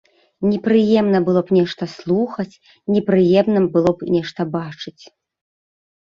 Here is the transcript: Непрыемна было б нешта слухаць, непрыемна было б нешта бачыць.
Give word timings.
Непрыемна 0.51 1.19
было 1.27 1.41
б 1.49 1.57
нешта 1.57 1.83
слухаць, 1.95 2.53
непрыемна 2.93 3.59
было 3.75 3.93
б 3.99 4.09
нешта 4.15 4.41
бачыць. 4.55 5.03